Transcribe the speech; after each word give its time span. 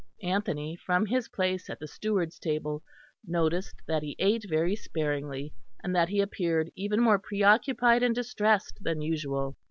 Anthony, 0.23 0.75
from 0.75 1.05
his 1.05 1.27
place 1.29 1.69
at 1.69 1.77
the 1.77 1.85
steward's 1.87 2.39
table, 2.39 2.81
noticed 3.23 3.75
that 3.85 4.01
he 4.01 4.15
ate 4.17 4.43
very 4.49 4.75
sparingly, 4.75 5.53
and 5.83 5.95
that 5.95 6.09
he 6.09 6.21
appeared 6.21 6.71
even 6.75 6.99
more 6.99 7.19
preoccupied 7.19 8.01
and 8.01 8.15
distressed 8.15 8.79
than 8.81 9.03
usual. 9.03 9.57